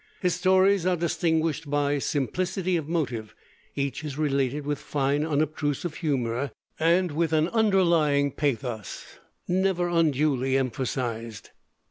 His 0.19 0.33
stories 0.33 0.83
are 0.87 0.95
distinguished 0.97 1.69
by 1.69 1.99
simplicity 1.99 2.75
of 2.75 2.87
motive; 2.89 3.35
each 3.75 4.03
is 4.03 4.17
related 4.17 4.65
with 4.65 4.79
fine 4.79 5.23
unobtrusive 5.23 5.93
humor 5.93 6.49
and 6.79 7.11
with 7.11 7.31
an 7.33 7.49
underlying 7.49 8.31
pathos, 8.31 9.05
never 9.47 9.87
unduly 9.89 10.57
emphasized. 10.57 11.51